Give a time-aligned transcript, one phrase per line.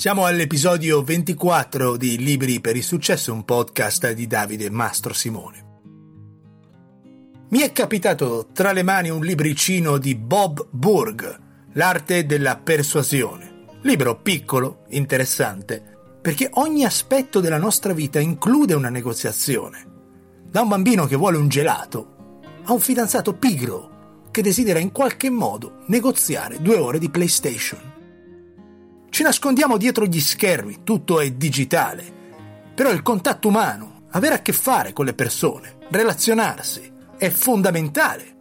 [0.00, 5.64] Siamo all'episodio 24 di Libri per il successo, un podcast di Davide Mastro Simone.
[7.50, 11.38] Mi è capitato tra le mani un libricino di Bob Burg,
[11.74, 13.66] L'arte della persuasione.
[13.82, 15.82] Libro piccolo, interessante,
[16.22, 19.84] perché ogni aspetto della nostra vita include una negoziazione.
[20.50, 25.28] Da un bambino che vuole un gelato a un fidanzato pigro che desidera in qualche
[25.28, 27.98] modo negoziare due ore di PlayStation.
[29.10, 32.18] Ci nascondiamo dietro gli schermi, tutto è digitale.
[32.74, 38.36] Però il contatto umano, avere a che fare con le persone, relazionarsi, è fondamentale.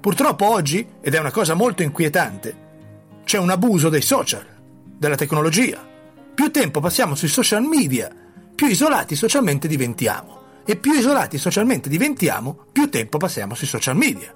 [0.00, 2.62] Purtroppo oggi, ed è una cosa molto inquietante,
[3.24, 4.46] c'è un abuso dei social,
[4.98, 5.84] della tecnologia.
[6.34, 8.14] Più tempo passiamo sui social media,
[8.54, 10.42] più isolati socialmente diventiamo.
[10.66, 14.34] E più isolati socialmente diventiamo, più tempo passiamo sui social media.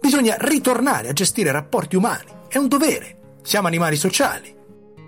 [0.00, 3.21] Bisogna ritornare a gestire rapporti umani, è un dovere.
[3.42, 4.54] Siamo animali sociali.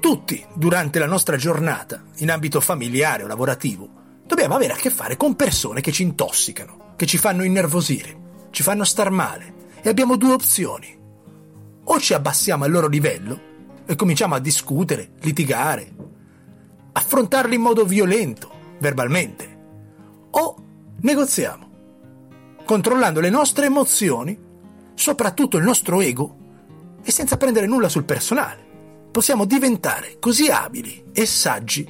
[0.01, 3.89] Tutti, durante la nostra giornata, in ambito familiare o lavorativo,
[4.27, 8.65] dobbiamo avere a che fare con persone che ci intossicano, che ci fanno innervosire, ci
[8.65, 9.63] fanno star male.
[9.81, 10.99] E abbiamo due opzioni.
[11.85, 13.41] O ci abbassiamo al loro livello
[13.87, 15.95] e cominciamo a discutere, litigare,
[16.91, 19.59] affrontarli in modo violento, verbalmente,
[20.31, 20.57] o
[21.01, 21.69] negoziamo,
[22.65, 24.37] controllando le nostre emozioni,
[24.95, 26.43] soprattutto il nostro ego,
[27.05, 28.63] e senza prendere nulla sul personale.
[29.11, 31.89] Possiamo diventare così abili e saggi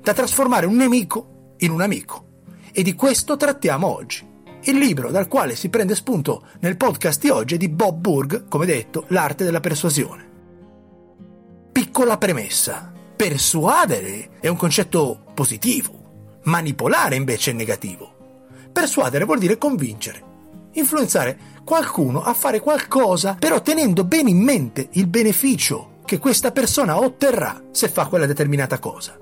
[0.00, 2.26] da trasformare un nemico in un amico.
[2.72, 4.26] E di questo trattiamo oggi.
[4.62, 8.48] Il libro dal quale si prende spunto nel podcast di oggi è di Bob Burg,
[8.48, 10.26] come detto, L'arte della persuasione.
[11.72, 12.92] Piccola premessa.
[13.16, 18.14] Persuadere è un concetto positivo, manipolare invece è negativo.
[18.72, 20.22] Persuadere vuol dire convincere,
[20.72, 26.98] influenzare qualcuno a fare qualcosa, però tenendo bene in mente il beneficio che questa persona
[26.98, 29.18] otterrà se fa quella determinata cosa.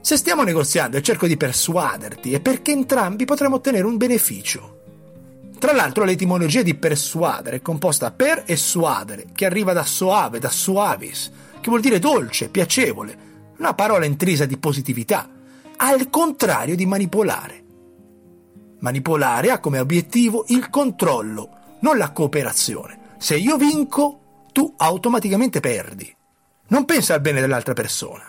[0.00, 4.80] Se stiamo negoziando e cerco di persuaderti è perché entrambi potremo ottenere un beneficio.
[5.58, 10.50] Tra l'altro l'etimologia di persuadere è composta per e suadere, che arriva da soave, da
[10.50, 11.30] suavis,
[11.60, 13.16] che vuol dire dolce, piacevole,
[13.56, 15.28] una parola intrisa di positività,
[15.76, 17.63] al contrario di manipolare.
[18.84, 21.48] Manipolare ha come obiettivo il controllo,
[21.80, 23.14] non la cooperazione.
[23.16, 26.14] Se io vinco, tu automaticamente perdi.
[26.66, 28.24] Non pensa al bene dell'altra persona.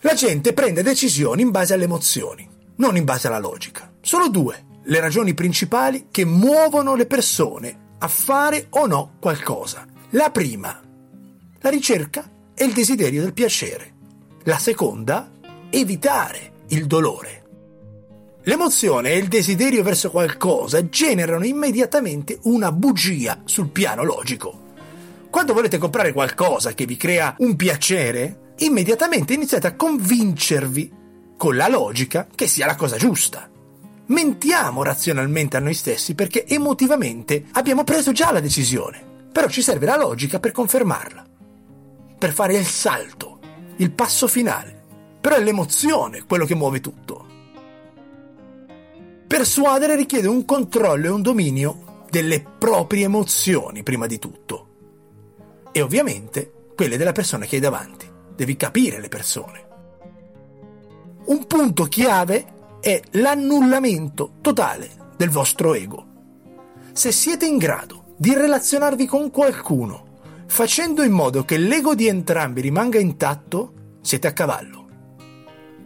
[0.00, 3.92] La gente prende decisioni in base alle emozioni, non in base alla logica.
[4.00, 9.84] Sono due le ragioni principali che muovono le persone a fare o no qualcosa.
[10.12, 10.80] La prima,
[11.58, 13.92] la ricerca e il desiderio del piacere.
[14.44, 15.30] La seconda,
[15.68, 17.37] evitare il dolore.
[18.48, 24.72] L'emozione e il desiderio verso qualcosa generano immediatamente una bugia sul piano logico.
[25.28, 30.90] Quando volete comprare qualcosa che vi crea un piacere, immediatamente iniziate a convincervi
[31.36, 33.50] con la logica che sia la cosa giusta.
[34.06, 39.84] Mentiamo razionalmente a noi stessi perché emotivamente abbiamo preso già la decisione, però ci serve
[39.84, 41.26] la logica per confermarla,
[42.18, 43.40] per fare il salto,
[43.76, 44.84] il passo finale.
[45.20, 47.27] Però è l'emozione quello che muove tutto.
[49.28, 54.66] Persuadere richiede un controllo e un dominio delle proprie emozioni prima di tutto.
[55.70, 58.10] E ovviamente quelle della persona che hai davanti.
[58.34, 59.66] Devi capire le persone.
[61.26, 66.06] Un punto chiave è l'annullamento totale del vostro ego.
[66.92, 70.06] Se siete in grado di relazionarvi con qualcuno
[70.46, 74.86] facendo in modo che l'ego di entrambi rimanga intatto, siete a cavallo.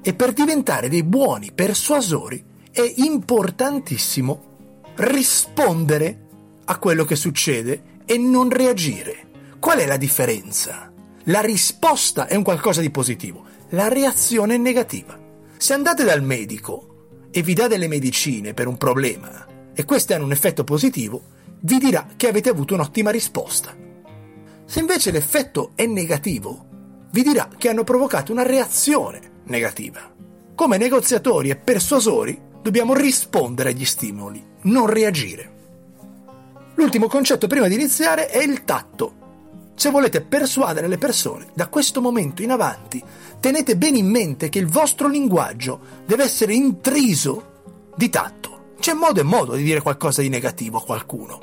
[0.00, 4.50] E per diventare dei buoni persuasori è importantissimo
[4.96, 6.26] rispondere
[6.64, 9.28] a quello che succede e non reagire.
[9.58, 10.90] Qual è la differenza?
[11.24, 15.18] La risposta è un qualcosa di positivo, la reazione è negativa.
[15.58, 20.24] Se andate dal medico e vi dà delle medicine per un problema e queste hanno
[20.24, 21.22] un effetto positivo,
[21.60, 23.76] vi dirà che avete avuto un'ottima risposta.
[24.64, 26.66] Se invece l'effetto è negativo,
[27.10, 30.10] vi dirà che hanno provocato una reazione negativa.
[30.54, 35.50] Come negoziatori e persuasori dobbiamo rispondere agli stimoli, non reagire.
[36.74, 39.20] L'ultimo concetto prima di iniziare è il tatto.
[39.74, 43.02] Se volete persuadere le persone, da questo momento in avanti,
[43.40, 48.74] tenete bene in mente che il vostro linguaggio deve essere intriso di tatto.
[48.78, 51.40] C'è modo e modo di dire qualcosa di negativo a qualcuno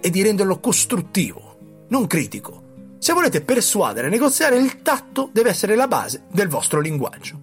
[0.00, 2.60] e di renderlo costruttivo, non critico.
[2.98, 7.40] Se volete persuadere e negoziare, il tatto deve essere la base del vostro linguaggio.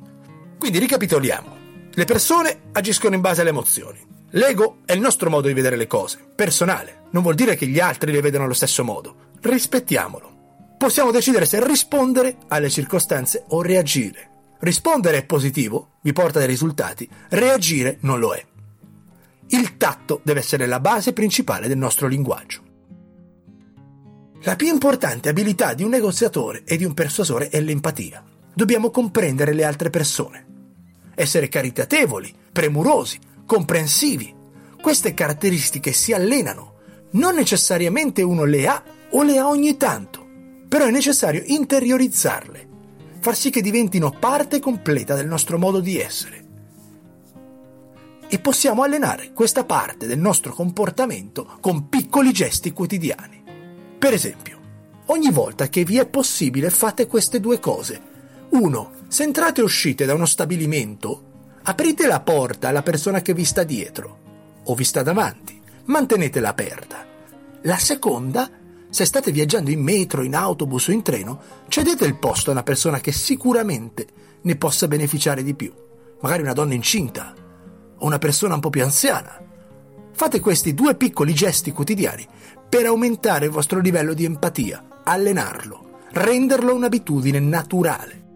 [0.57, 1.58] Quindi ricapitoliamo.
[1.99, 3.99] Le persone agiscono in base alle emozioni.
[4.29, 7.07] L'ego è il nostro modo di vedere le cose, personale.
[7.09, 9.33] Non vuol dire che gli altri le vedono allo stesso modo.
[9.41, 10.77] Rispettiamolo.
[10.77, 14.29] possiamo decidere se rispondere alle circostanze o reagire.
[14.59, 18.45] Rispondere è positivo, vi porta dei risultati, reagire non lo è.
[19.47, 22.61] Il tatto deve essere la base principale del nostro linguaggio.
[24.43, 28.23] La più importante abilità di un negoziatore e di un persuasore è l'empatia.
[28.53, 30.48] Dobbiamo comprendere le altre persone,
[31.19, 34.33] essere caritatevoli, premurosi, comprensivi.
[34.81, 36.75] Queste caratteristiche si allenano,
[37.11, 40.25] non necessariamente uno le ha o le ha ogni tanto,
[40.69, 42.67] però è necessario interiorizzarle,
[43.19, 46.45] far sì che diventino parte completa del nostro modo di essere.
[48.29, 53.43] E possiamo allenare questa parte del nostro comportamento con piccoli gesti quotidiani.
[53.99, 54.57] Per esempio,
[55.07, 58.08] ogni volta che vi è possibile fate queste due cose.
[58.51, 58.91] 1.
[59.07, 61.23] Se entrate e uscite da uno stabilimento,
[61.63, 64.17] aprite la porta alla persona che vi sta dietro
[64.63, 67.05] o vi sta davanti, mantenetela aperta.
[67.61, 68.49] La seconda,
[68.89, 72.63] se state viaggiando in metro, in autobus o in treno, cedete il posto a una
[72.63, 74.07] persona che sicuramente
[74.41, 75.71] ne possa beneficiare di più,
[76.21, 77.33] magari una donna incinta
[77.97, 79.39] o una persona un po' più anziana.
[80.11, 82.27] Fate questi due piccoli gesti quotidiani
[82.67, 88.28] per aumentare il vostro livello di empatia, allenarlo, renderlo un'abitudine naturale.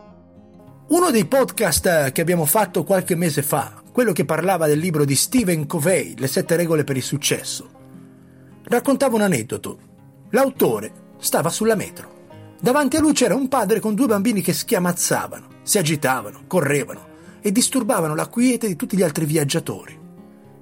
[0.86, 5.16] Uno dei podcast che abbiamo fatto qualche mese fa, quello che parlava del libro di
[5.16, 7.70] Stephen Covey, Le sette regole per il successo,
[8.64, 9.80] raccontava un aneddoto.
[10.32, 12.12] L'autore stava sulla metro.
[12.60, 17.08] Davanti a lui c'era un padre con due bambini che schiamazzavano, si agitavano, correvano
[17.42, 19.98] e disturbavano la quiete di tutti gli altri viaggiatori.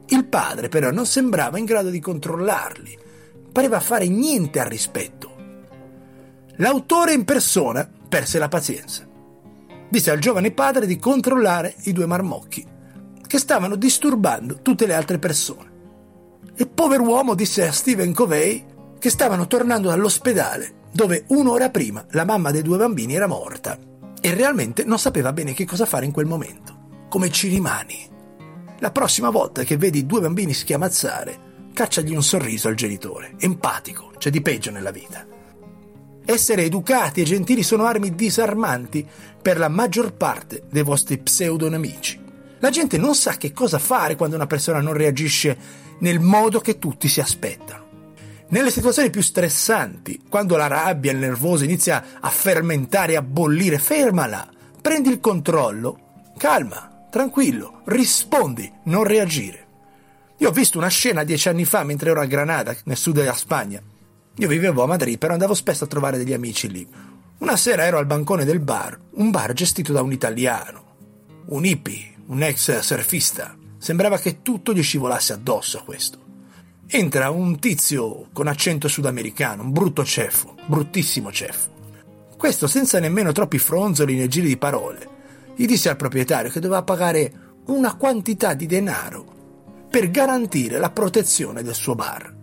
[0.07, 3.00] Il padre però non sembrava in grado di controllarli
[3.51, 5.29] pareva fare niente al rispetto.
[6.57, 9.09] L'autore in persona perse la pazienza.
[9.91, 12.65] Disse al giovane padre di controllare i due marmocchi,
[13.27, 15.69] che stavano disturbando tutte le altre persone.
[16.55, 18.65] Il povero uomo disse a Stephen Covey
[18.97, 23.77] che stavano tornando dall'ospedale dove un'ora prima la mamma dei due bambini era morta
[24.21, 27.05] e realmente non sapeva bene che cosa fare in quel momento.
[27.09, 28.07] Come ci rimani?
[28.79, 34.29] La prossima volta che vedi due bambini schiamazzare, cacciagli un sorriso al genitore, empatico, c'è
[34.29, 35.30] di peggio nella vita.
[36.25, 39.06] Essere educati e gentili sono armi disarmanti
[39.41, 42.19] per la maggior parte dei vostri pseudonemici.
[42.59, 45.57] La gente non sa che cosa fare quando una persona non reagisce
[46.00, 47.89] nel modo che tutti si aspettano.
[48.50, 54.47] Nelle situazioni più stressanti, quando la rabbia, il nervoso inizia a fermentare, a bollire, fermala,
[54.81, 59.67] prendi il controllo, calma, tranquillo, rispondi, non reagire.
[60.38, 63.33] Io ho visto una scena dieci anni fa mentre ero a Granada, nel sud della
[63.33, 63.81] Spagna.
[64.35, 66.87] Io vivevo a Madrid, però andavo spesso a trovare degli amici lì.
[67.39, 70.83] Una sera ero al bancone del bar, un bar gestito da un italiano,
[71.47, 73.57] un hippie, un ex surfista.
[73.77, 76.19] Sembrava che tutto gli scivolasse addosso a questo.
[76.87, 81.69] Entra un tizio con accento sudamericano, un brutto ceffo, bruttissimo ceffo.
[82.37, 85.07] Questo, senza nemmeno troppi fronzoli né giri di parole,
[85.55, 87.33] gli disse al proprietario che doveva pagare
[87.65, 89.25] una quantità di denaro
[89.89, 92.39] per garantire la protezione del suo bar.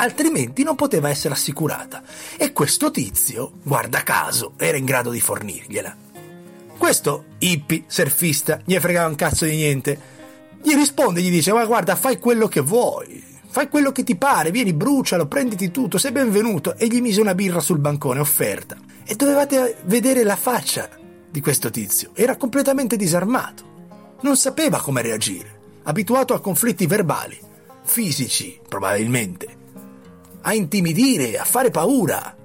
[0.00, 2.02] Altrimenti non poteva essere assicurata
[2.38, 5.94] e questo tizio, guarda caso, era in grado di fornirgliela.
[6.78, 10.00] Questo hippie, surfista, gli fregava un cazzo di niente.
[10.62, 14.50] Gli risponde, gli dice: Ma guarda, fai quello che vuoi, fai quello che ti pare,
[14.50, 16.78] vieni, brucialo, prenditi tutto, sei benvenuto.
[16.78, 18.78] E gli mise una birra sul bancone, offerta.
[19.04, 20.88] E dovevate vedere la faccia
[21.30, 27.38] di questo tizio, era completamente disarmato, non sapeva come reagire abituato a conflitti verbali,
[27.82, 29.58] fisici probabilmente,
[30.42, 32.36] a intimidire, a fare paura.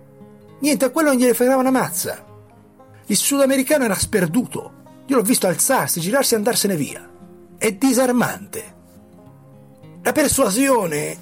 [0.60, 2.26] Niente, a quello non gliene fregava una mazza.
[3.08, 4.74] Il sudamericano era sperduto.
[5.08, 7.08] Io l'ho visto alzarsi, girarsi e andarsene via.
[7.58, 8.74] È disarmante.
[10.02, 11.18] La persuasione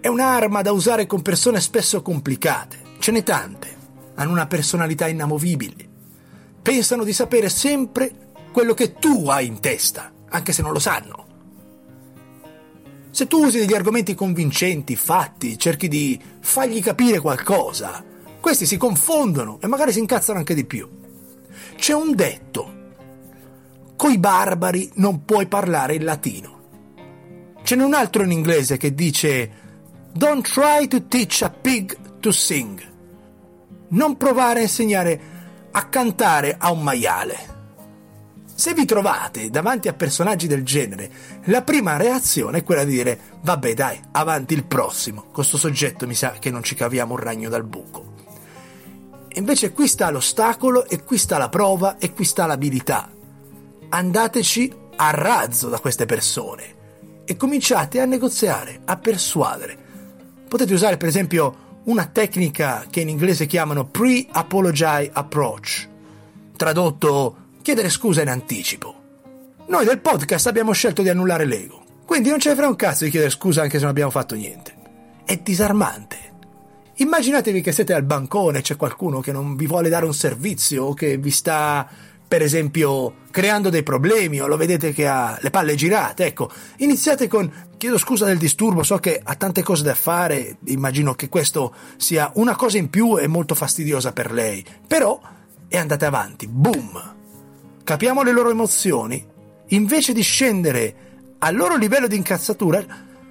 [0.00, 2.80] è un'arma da usare con persone spesso complicate.
[2.98, 3.76] Ce n'è tante.
[4.14, 5.88] Hanno una personalità inamovibile.
[6.62, 11.26] Pensano di sapere sempre quello che tu hai in testa, anche se non lo sanno.
[13.12, 18.02] Se tu usi degli argomenti convincenti, fatti, cerchi di fargli capire qualcosa,
[18.40, 20.88] questi si confondono e magari si incazzano anche di più.
[21.76, 22.80] C'è un detto.
[23.96, 26.60] Coi barbari non puoi parlare il latino.
[27.62, 29.50] Ce n'è un altro in inglese che dice
[30.12, 32.80] Don't try to teach a pig to sing.
[33.88, 35.20] Non provare a insegnare
[35.70, 37.61] a cantare a un maiale.
[38.62, 41.10] Se vi trovate davanti a personaggi del genere,
[41.46, 46.14] la prima reazione è quella di dire vabbè dai, avanti il prossimo, questo soggetto mi
[46.14, 48.12] sa che non ci caviamo un ragno dal buco.
[49.30, 53.10] Invece qui sta l'ostacolo e qui sta la prova e qui sta l'abilità.
[53.88, 56.62] Andateci a razzo da queste persone
[57.24, 59.76] e cominciate a negoziare, a persuadere.
[60.46, 65.88] Potete usare per esempio una tecnica che in inglese chiamano pre-apology approach,
[66.56, 68.94] tradotto chiedere scusa in anticipo.
[69.68, 73.04] Noi del podcast abbiamo scelto di annullare l'ego, quindi non ce ne frega un cazzo
[73.04, 74.74] di chiedere scusa anche se non abbiamo fatto niente.
[75.24, 76.30] È disarmante.
[76.96, 80.84] Immaginatevi che siete al bancone e c'è qualcuno che non vi vuole dare un servizio
[80.84, 81.88] o che vi sta
[82.26, 87.28] per esempio creando dei problemi o lo vedete che ha le palle girate, ecco, iniziate
[87.28, 91.74] con chiedo scusa del disturbo, so che ha tante cose da fare, immagino che questo
[91.96, 95.20] sia una cosa in più e molto fastidiosa per lei, però
[95.68, 97.20] e andate avanti, boom.
[97.92, 99.22] Capiamo le loro emozioni,
[99.66, 100.94] invece di scendere
[101.40, 102.82] al loro livello di incazzatura,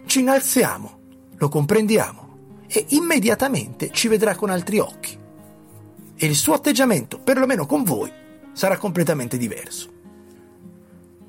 [0.06, 1.00] ci innalziamo,
[1.36, 2.38] lo comprendiamo
[2.68, 5.18] e immediatamente ci vedrà con altri occhi.
[6.15, 8.12] E il suo atteggiamento, perlomeno con voi,
[8.53, 9.89] sarà completamente diverso.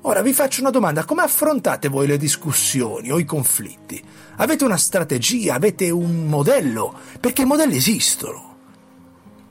[0.01, 3.99] Ora vi faccio una domanda, come affrontate voi le discussioni o i conflitti?
[4.35, 6.93] Avete una strategia, avete un modello?
[7.19, 8.57] Perché i modelli esistono.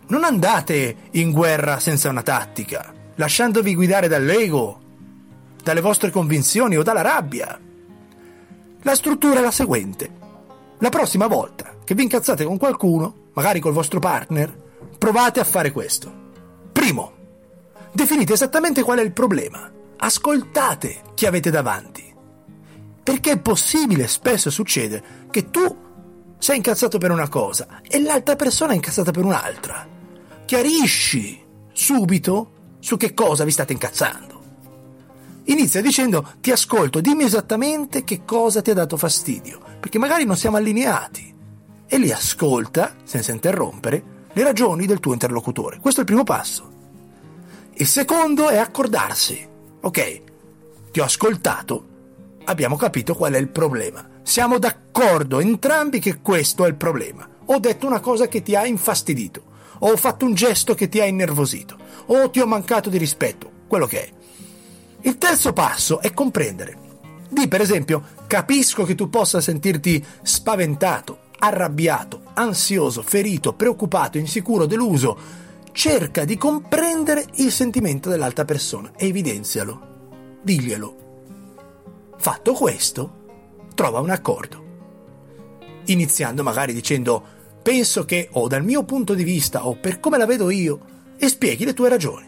[0.06, 4.80] Non andate in guerra senza una tattica, lasciandovi guidare dall'ego,
[5.62, 7.58] dalle vostre convinzioni o dalla rabbia.
[8.82, 10.20] La struttura è la seguente.
[10.78, 14.52] La prossima volta che vi incazzate con qualcuno, magari col vostro partner,
[14.98, 16.20] provate a fare questo.
[16.72, 17.20] Primo,
[17.94, 19.70] Definite esattamente qual è il problema.
[19.98, 22.10] Ascoltate chi avete davanti.
[23.02, 25.76] Perché è possibile, spesso succede, che tu
[26.38, 29.86] sei incazzato per una cosa e l'altra persona è incazzata per un'altra.
[30.46, 31.38] Chiarisci
[31.72, 32.50] subito
[32.82, 34.40] su che cosa vi state incazzando.
[35.44, 40.36] Inizia dicendo ti ascolto, dimmi esattamente che cosa ti ha dato fastidio, perché magari non
[40.36, 41.32] siamo allineati.
[41.86, 45.78] E li ascolta, senza interrompere, le ragioni del tuo interlocutore.
[45.78, 46.70] Questo è il primo passo.
[47.74, 49.48] Il secondo è accordarsi.
[49.80, 50.22] Ok,
[50.90, 51.86] ti ho ascoltato,
[52.44, 54.08] abbiamo capito qual è il problema.
[54.22, 57.28] Siamo d'accordo entrambi che questo è il problema.
[57.46, 59.42] Ho detto una cosa che ti ha infastidito,
[59.78, 63.50] o ho fatto un gesto che ti ha innervosito, o ti ho mancato di rispetto,
[63.66, 64.10] quello che è.
[65.02, 66.78] Il terzo passo è comprendere.
[67.28, 75.18] Di per esempio, capisco che tu possa sentirti spaventato, arrabbiato, ansioso, ferito, preoccupato, insicuro, deluso,
[75.72, 79.90] cerca di comprendere il sentimento dell'altra persona e evidenzialo.
[80.42, 80.96] Diglielo.
[82.18, 83.20] Fatto questo,
[83.74, 84.64] trova un accordo.
[85.86, 90.26] Iniziando magari dicendo penso che o dal mio punto di vista o per come la
[90.26, 90.91] vedo io
[91.22, 92.26] e spieghi le tue ragioni.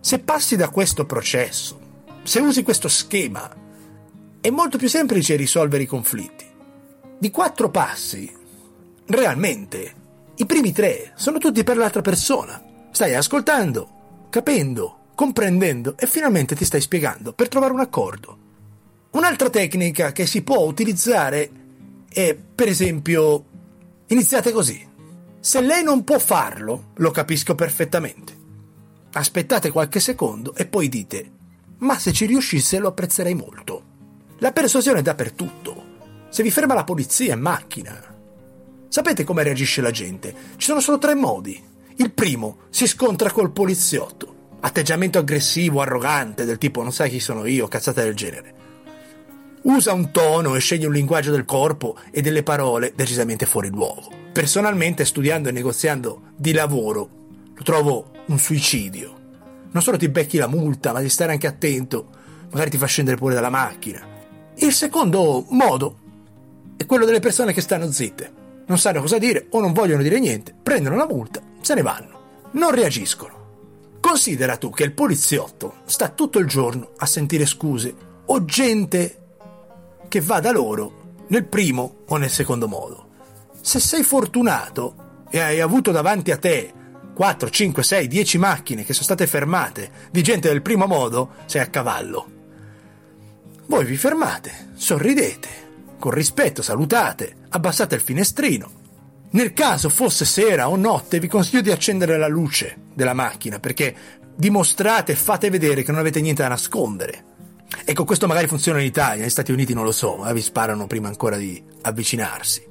[0.00, 1.78] Se passi da questo processo,
[2.22, 3.54] se usi questo schema,
[4.40, 6.46] è molto più semplice risolvere i conflitti.
[7.18, 8.34] Di quattro passi,
[9.04, 9.94] realmente,
[10.36, 12.88] i primi tre sono tutti per l'altra persona.
[12.90, 18.38] Stai ascoltando, capendo, comprendendo e finalmente ti stai spiegando per trovare un accordo.
[19.10, 21.50] Un'altra tecnica che si può utilizzare
[22.08, 23.44] è, per esempio,
[24.06, 24.88] iniziate così.
[25.44, 28.32] Se lei non può farlo, lo capisco perfettamente.
[29.14, 31.32] Aspettate qualche secondo e poi dite,
[31.78, 33.82] ma se ci riuscisse lo apprezzerei molto.
[34.38, 36.28] La persuasione è dappertutto.
[36.28, 38.00] Se vi ferma la polizia in macchina.
[38.86, 40.32] Sapete come reagisce la gente?
[40.56, 41.60] Ci sono solo tre modi.
[41.96, 44.50] Il primo si scontra col poliziotto.
[44.60, 48.54] Atteggiamento aggressivo, arrogante, del tipo non sai chi sono io, cazzate del genere.
[49.62, 54.10] Usa un tono e sceglie un linguaggio del corpo e delle parole decisamente fuori luogo.
[54.32, 57.08] Personalmente, studiando e negoziando di lavoro,
[57.54, 59.20] lo trovo un suicidio.
[59.70, 62.08] Non solo ti becchi la multa, ma devi stare anche attento,
[62.50, 64.04] magari ti fa scendere pure dalla macchina.
[64.56, 65.96] Il secondo modo
[66.76, 68.40] è quello delle persone che stanno zitte.
[68.66, 72.48] Non sanno cosa dire o non vogliono dire niente, prendono la multa se ne vanno,
[72.52, 73.40] non reagiscono.
[74.00, 77.94] Considera tu che il poliziotto sta tutto il giorno a sentire scuse
[78.26, 79.21] o gente
[80.12, 83.06] che va da loro nel primo o nel secondo modo.
[83.62, 86.70] Se sei fortunato e hai avuto davanti a te
[87.14, 91.62] 4, 5, 6, 10 macchine che sono state fermate di gente del primo modo, sei
[91.62, 92.30] a cavallo.
[93.64, 95.48] Voi vi fermate, sorridete,
[95.98, 98.80] con rispetto salutate, abbassate il finestrino
[99.30, 103.94] nel caso fosse sera o notte, vi consiglio di accendere la luce della macchina perché
[104.36, 107.31] dimostrate e fate vedere che non avete niente da nascondere.
[107.84, 110.86] Ecco, questo magari funziona in Italia, negli Stati Uniti non lo so, ma vi sparano
[110.86, 112.64] prima ancora di avvicinarsi.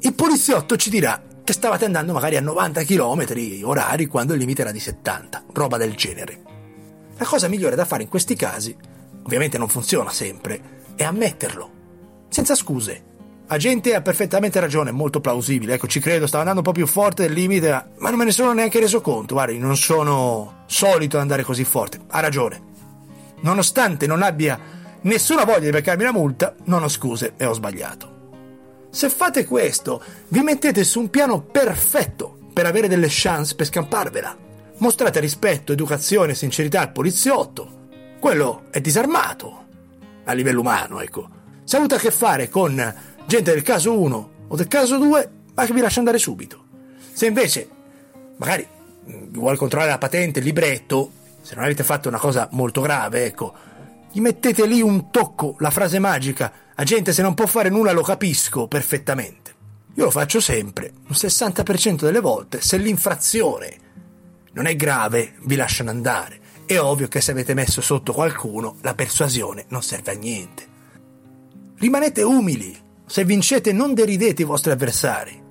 [0.00, 3.26] Il poliziotto ci dirà che stavate andando magari a 90 km
[3.64, 6.42] orari quando il limite era di 70, roba del genere.
[7.16, 8.76] La cosa migliore da fare in questi casi,
[9.22, 10.60] ovviamente non funziona sempre,
[10.94, 11.70] è ammetterlo,
[12.28, 13.04] senza scuse.
[13.48, 15.74] La gente ha perfettamente ragione, è molto plausibile.
[15.74, 18.30] Ecco, ci credo, stavo andando un po' più forte del limite, ma non me ne
[18.30, 19.34] sono neanche reso conto.
[19.34, 21.98] Guardi, non sono solito andare così forte.
[22.08, 22.67] Ha ragione.
[23.40, 24.58] Nonostante non abbia
[25.02, 28.16] nessuna voglia di beccarmi la multa, non ho scuse e ho sbagliato.
[28.90, 34.36] Se fate questo, vi mettete su un piano perfetto per avere delle chance per scamparvela.
[34.78, 37.76] Mostrate rispetto, educazione e sincerità al poliziotto.
[38.18, 39.66] Quello è disarmato.
[40.24, 41.28] A livello umano, ecco.
[41.64, 42.94] Se avuto a che fare con
[43.26, 46.64] gente del caso 1 o del caso 2, ma che vi lascia andare subito.
[47.12, 47.68] Se invece,
[48.36, 48.66] magari,
[49.30, 51.10] vuole controllare la patente, il libretto,
[51.48, 53.54] se non avete fatto una cosa molto grave, ecco,
[54.12, 57.92] gli mettete lì un tocco, la frase magica, a gente se non può fare nulla
[57.92, 59.54] lo capisco perfettamente.
[59.94, 63.76] Io lo faccio sempre, un 60% delle volte, se l'infrazione
[64.52, 66.38] non è grave, vi lasciano andare.
[66.66, 70.66] È ovvio che se avete messo sotto qualcuno, la persuasione non serve a niente.
[71.78, 75.42] Rimanete umili, se vincete non deridete i vostri avversari.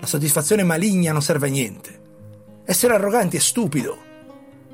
[0.00, 2.00] La soddisfazione maligna non serve a niente.
[2.64, 4.03] Essere arroganti è stupido.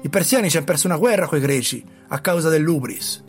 [0.03, 3.23] I persiani ci hanno perso una guerra coi greci a causa dell'ubris.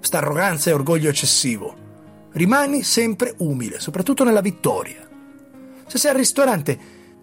[0.00, 1.86] Sta arroganza e orgoglio eccessivo.
[2.32, 5.08] Rimani sempre umile, soprattutto nella vittoria.
[5.86, 6.78] Se sei al ristorante,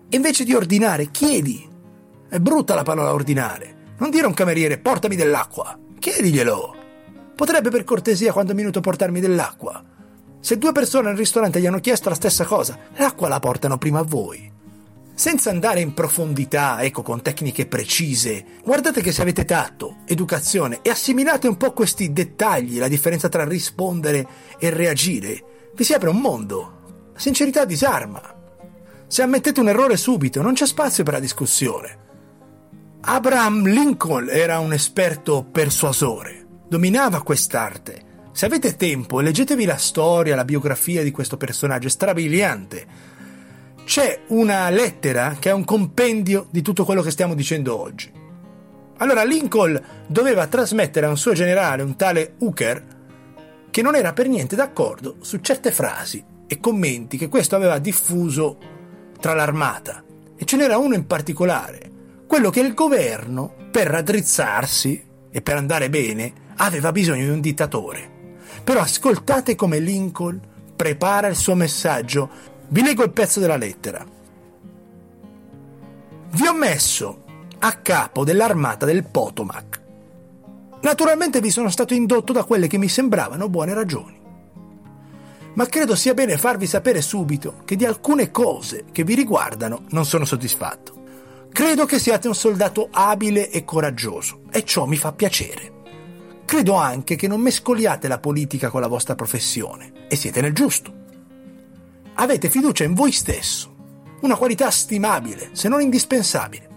[0.09, 1.67] invece di ordinare, chiedi.
[2.29, 3.93] È brutta la parola ordinare.
[3.97, 5.77] Non dire a un cameriere portami dell'acqua.
[5.99, 6.75] Chiediglielo.
[7.35, 9.83] Potrebbe per cortesia quando è minuto portarmi dell'acqua.
[10.39, 13.99] Se due persone al ristorante gli hanno chiesto la stessa cosa, l'acqua la portano prima
[13.99, 14.53] a voi
[15.15, 20.89] senza andare in profondità, ecco, con tecniche precise, guardate che se avete tatto, educazione e
[20.89, 24.27] assimilate un po' questi dettagli, la differenza tra rispondere
[24.59, 27.11] e reagire, vi si apre un mondo.
[27.13, 28.21] La sincerità disarma.
[29.07, 32.03] Se ammettete un errore subito, non c'è spazio per la discussione.
[32.99, 38.03] Abraham Lincoln era un esperto persuasore, dominava quest'arte.
[38.33, 43.13] Se avete tempo, leggetevi la storia, la biografia di questo personaggio, è strabiliante
[43.85, 48.11] c'è una lettera che è un compendio di tutto quello che stiamo dicendo oggi.
[48.97, 52.83] Allora Lincoln doveva trasmettere a un suo generale, un tale Hooker,
[53.69, 58.57] che non era per niente d'accordo su certe frasi e commenti che questo aveva diffuso
[59.19, 60.03] tra l'armata.
[60.35, 61.91] E ce n'era uno in particolare,
[62.25, 68.09] quello che il governo, per raddrizzarsi e per andare bene, aveva bisogno di un dittatore.
[68.63, 70.39] Però ascoltate come Lincoln
[70.75, 74.05] prepara il suo messaggio vi leggo il pezzo della lettera.
[76.31, 77.23] Vi ho messo
[77.59, 79.81] a capo dell'armata del Potomac.
[80.81, 84.19] Naturalmente vi sono stato indotto da quelle che mi sembravano buone ragioni.
[85.53, 90.05] Ma credo sia bene farvi sapere subito che di alcune cose che vi riguardano non
[90.05, 91.03] sono soddisfatto.
[91.51, 95.71] Credo che siate un soldato abile e coraggioso e ciò mi fa piacere.
[96.43, 101.03] Credo anche che non mescoliate la politica con la vostra professione e siete nel giusto
[102.15, 103.73] avete fiducia in voi stesso,
[104.21, 106.69] una qualità stimabile, se non indispensabile.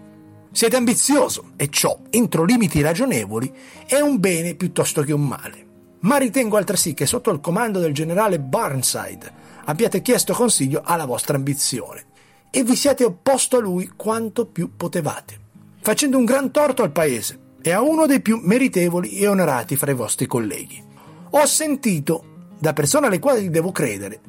[0.51, 3.53] Siete ambizioso e ciò, entro limiti ragionevoli,
[3.87, 5.67] è un bene piuttosto che un male.
[6.01, 9.33] Ma ritengo altresì che sotto il comando del generale Burnside
[9.65, 12.07] abbiate chiesto consiglio alla vostra ambizione
[12.51, 15.39] e vi siate opposto a lui quanto più potevate,
[15.81, 19.91] facendo un gran torto al paese e a uno dei più meritevoli e onorati fra
[19.91, 20.83] i vostri colleghi.
[21.31, 22.25] Ho sentito,
[22.59, 24.21] da persone alle quali devo credere,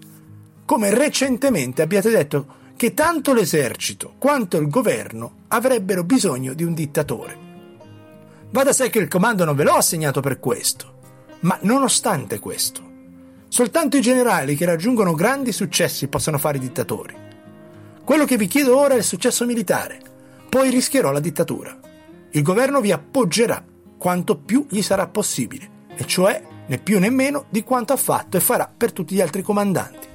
[0.70, 7.38] come recentemente abbiate detto che tanto l'esercito quanto il governo avrebbero bisogno di un dittatore.
[8.52, 11.00] Va da sé che il comando non ve l'ho assegnato per questo,
[11.40, 12.84] ma nonostante questo,
[13.48, 17.16] soltanto i generali che raggiungono grandi successi possono fare dittatori.
[18.04, 20.00] Quello che vi chiedo ora è il successo militare,
[20.50, 21.76] poi rischierò la dittatura.
[22.30, 23.66] Il governo vi appoggerà
[23.98, 28.38] quanto più gli sarà possibile, e cioè né più né meno di quanto ha fatto
[28.38, 30.09] e farà per tutti gli altri comandanti.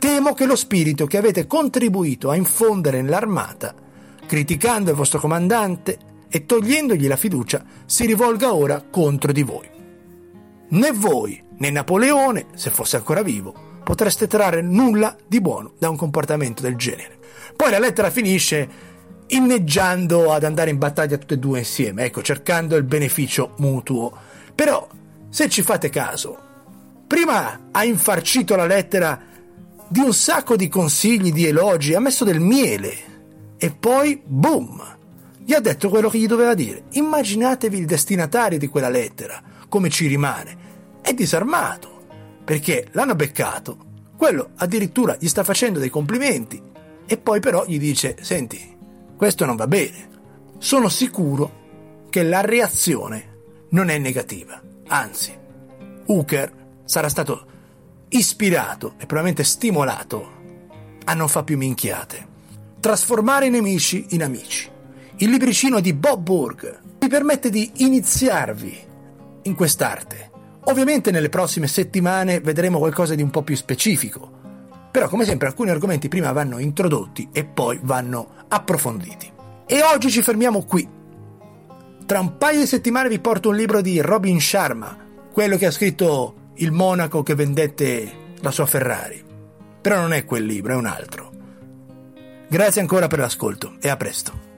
[0.00, 3.74] Temo che lo spirito che avete contribuito a infondere nell'armata,
[4.26, 5.98] criticando il vostro comandante
[6.30, 9.68] e togliendogli la fiducia, si rivolga ora contro di voi.
[10.70, 13.52] Né voi né Napoleone, se fosse ancora vivo,
[13.84, 17.18] potreste trarre nulla di buono da un comportamento del genere.
[17.54, 18.68] Poi la lettera finisce
[19.26, 24.10] inneggiando ad andare in battaglia tutte e due insieme, ecco, cercando il beneficio mutuo.
[24.54, 24.88] Però,
[25.28, 26.38] se ci fate caso,
[27.06, 29.28] prima ha infarcito la lettera
[29.90, 34.80] di un sacco di consigli, di elogi, ha messo del miele e poi, boom,
[35.44, 36.84] gli ha detto quello che gli doveva dire.
[36.92, 40.68] Immaginatevi il destinatario di quella lettera, come ci rimane.
[41.00, 42.06] È disarmato,
[42.44, 43.78] perché l'hanno beccato,
[44.16, 46.62] quello addirittura gli sta facendo dei complimenti
[47.04, 48.76] e poi però gli dice, senti,
[49.16, 50.08] questo non va bene.
[50.58, 53.38] Sono sicuro che la reazione
[53.70, 55.36] non è negativa, anzi,
[56.06, 56.52] Hooker
[56.84, 57.46] sarà stato
[58.10, 60.38] ispirato e probabilmente stimolato
[61.04, 62.26] a non far più minchiate.
[62.80, 64.68] Trasformare i nemici in amici.
[65.16, 68.78] Il libricino di Bob Burg vi permette di iniziarvi
[69.42, 70.30] in quest'arte.
[70.64, 74.38] Ovviamente nelle prossime settimane vedremo qualcosa di un po' più specifico,
[74.90, 79.30] Però come sempre alcuni argomenti prima vanno introdotti e poi vanno approfonditi.
[79.66, 80.88] E oggi ci fermiamo qui.
[82.04, 84.96] Tra un paio di settimane vi porto un libro di Robin Sharma,
[85.32, 89.24] quello che ha scritto Il monaco che vendette la sua Ferrari.
[89.80, 91.30] Però non è quel libro, è un altro.
[92.50, 94.49] Grazie ancora per l'ascolto e a presto.